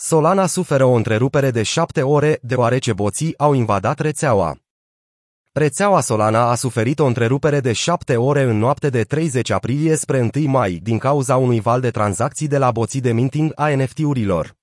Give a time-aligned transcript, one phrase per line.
[0.00, 4.56] Solana suferă o întrerupere de 7 ore deoarece boții au invadat rețeaua.
[5.52, 10.30] Rețeaua Solana a suferit o întrerupere de 7 ore în noapte de 30 aprilie spre
[10.34, 14.56] 1 mai din cauza unui val de tranzacții de la boții de minting a NFT-urilor.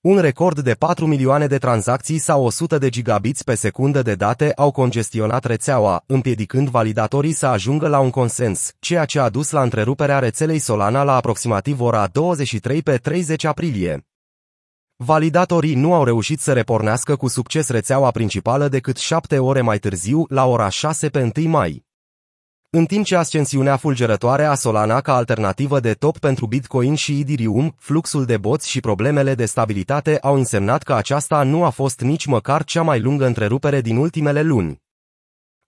[0.00, 4.52] Un record de 4 milioane de tranzacții sau 100 de gigabits pe secundă de date
[4.56, 9.62] au congestionat rețeaua, împiedicând validatorii să ajungă la un consens, ceea ce a dus la
[9.62, 14.02] întreruperea rețelei Solana la aproximativ ora 23 pe 30 aprilie.
[15.04, 20.24] Validatorii nu au reușit să repornească cu succes rețeaua principală decât șapte ore mai târziu,
[20.28, 21.84] la ora 6 pe 1 mai.
[22.70, 27.74] În timp ce ascensiunea fulgerătoare a Solana ca alternativă de top pentru Bitcoin și Ethereum,
[27.78, 32.26] fluxul de boți și problemele de stabilitate au însemnat că aceasta nu a fost nici
[32.26, 34.82] măcar cea mai lungă întrerupere din ultimele luni.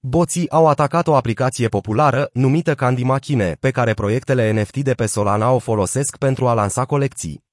[0.00, 5.06] Boții au atacat o aplicație populară, numită Candy Machine, pe care proiectele NFT de pe
[5.06, 7.48] Solana o folosesc pentru a lansa colecții.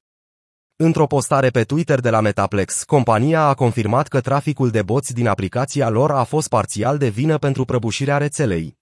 [0.80, 5.28] Într-o postare pe Twitter de la Metaplex, compania a confirmat că traficul de boți din
[5.28, 8.78] aplicația lor a fost parțial de vină pentru prăbușirea rețelei.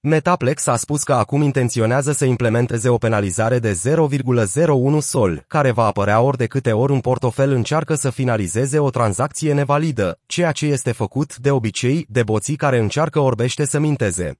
[0.00, 5.84] Metaplex a spus că acum intenționează să implementeze o penalizare de 0,01 sol, care va
[5.84, 10.66] apărea ori de câte ori un portofel încearcă să finalizeze o tranzacție nevalidă, ceea ce
[10.66, 14.38] este făcut, de obicei, de boții care încearcă orbește să minteze.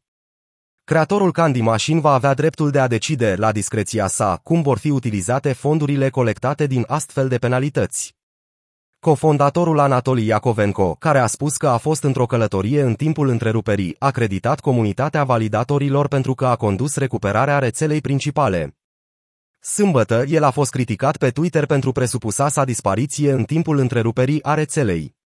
[0.88, 4.90] Creatorul Candy Machine va avea dreptul de a decide, la discreția sa, cum vor fi
[4.90, 8.14] utilizate fondurile colectate din astfel de penalități.
[9.00, 14.10] Cofondatorul Anatoli Iacovenko, care a spus că a fost într-o călătorie în timpul întreruperii, a
[14.10, 18.76] creditat comunitatea validatorilor pentru că a condus recuperarea rețelei principale.
[19.60, 24.54] Sâmbătă, el a fost criticat pe Twitter pentru presupusa sa dispariție în timpul întreruperii a
[24.54, 25.17] rețelei.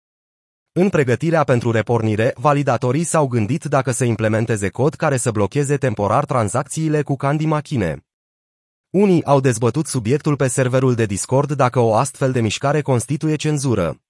[0.74, 6.26] În pregătirea pentru repornire, validatorii s-au gândit dacă să implementeze cod care să blocheze temporar
[6.26, 8.06] tranzacțiile cu Candy Machine.
[8.90, 14.02] Unii au dezbătut subiectul pe serverul de Discord dacă o astfel de mișcare constituie cenzură.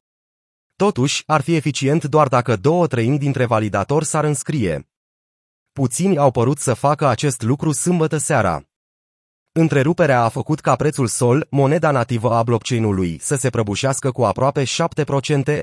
[0.75, 4.89] Totuși, ar fi eficient doar dacă două treimi dintre validatori s-ar înscrie.
[5.71, 8.70] Puțini au părut să facă acest lucru sâmbătă seara.
[9.53, 14.63] Întreruperea a făcut ca prețul SOL, moneda nativă a blockchain-ului, să se prăbușească cu aproape
[14.63, 14.67] 7%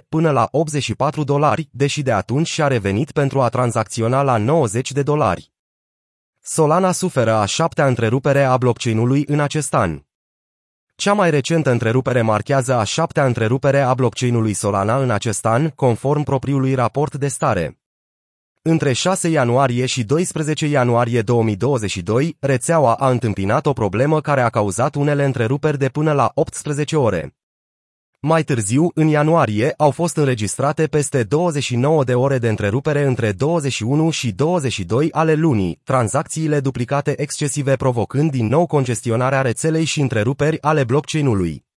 [0.09, 5.03] până la 84 dolari, deși de atunci și-a revenit pentru a tranzacționa la 90 de
[5.03, 5.53] dolari.
[6.41, 10.03] Solana suferă a șaptea întrerupere a blockchain-ului în acest an.
[10.95, 16.23] Cea mai recentă întrerupere marchează a șaptea întrerupere a blockchain-ului Solana în acest an, conform
[16.23, 17.78] propriului raport de stare.
[18.63, 24.95] Între 6 ianuarie și 12 ianuarie 2022, rețeaua a întâmpinat o problemă care a cauzat
[24.95, 27.35] unele întreruperi de până la 18 ore.
[28.21, 34.11] Mai târziu, în ianuarie, au fost înregistrate peste 29 de ore de întrerupere între 21
[34.11, 40.85] și 22 ale lunii, tranzacțiile duplicate excesive provocând din nou congestionarea rețelei și întreruperi ale
[40.85, 41.68] blockchain-ului.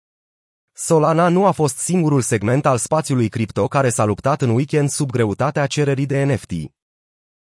[0.83, 5.11] Solana nu a fost singurul segment al spațiului cripto care s-a luptat în weekend sub
[5.11, 6.51] greutatea cererii de NFT.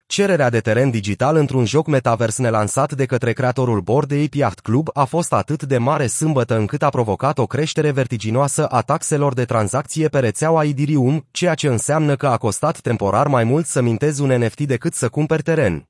[0.05, 4.87] Cererea de teren digital într-un joc metavers nelansat de către creatorul Bored Ape Yacht Club
[4.93, 9.45] a fost atât de mare sâmbătă încât a provocat o creștere vertiginoasă a taxelor de
[9.45, 14.21] tranzacție pe rețeaua Ethereum, ceea ce înseamnă că a costat temporar mai mult să mintezi
[14.21, 15.88] un NFT decât să cumperi teren.